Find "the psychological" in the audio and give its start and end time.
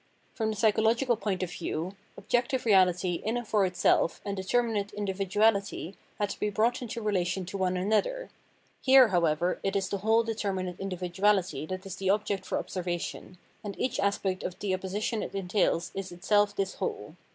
0.49-1.15